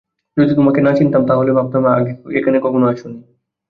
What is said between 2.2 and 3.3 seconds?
এখানে আসোনি।